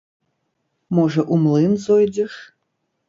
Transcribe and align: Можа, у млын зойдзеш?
Можа, 0.99 1.21
у 1.35 1.39
млын 1.43 1.73
зойдзеш? 1.87 2.33